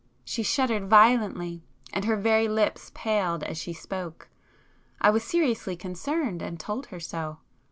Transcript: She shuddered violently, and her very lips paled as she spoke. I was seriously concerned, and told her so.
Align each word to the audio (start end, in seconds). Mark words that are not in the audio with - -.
She 0.25 0.41
shuddered 0.41 0.89
violently, 0.89 1.61
and 1.93 2.05
her 2.05 2.15
very 2.15 2.47
lips 2.47 2.89
paled 2.95 3.43
as 3.43 3.59
she 3.59 3.71
spoke. 3.71 4.29
I 4.99 5.11
was 5.11 5.23
seriously 5.23 5.75
concerned, 5.75 6.41
and 6.41 6.59
told 6.59 6.87
her 6.87 6.99
so. 6.99 7.37